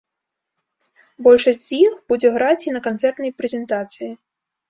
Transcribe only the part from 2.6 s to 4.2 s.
і на канцэртнай прэзентацыі.